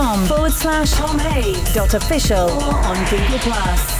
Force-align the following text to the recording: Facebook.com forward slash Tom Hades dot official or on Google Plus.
Facebook.com 0.00 0.26
forward 0.26 0.52
slash 0.52 0.92
Tom 0.92 1.18
Hades 1.18 1.74
dot 1.74 1.94
official 1.94 2.50
or 2.50 2.74
on 2.74 2.96
Google 3.10 3.38
Plus. 3.40 3.99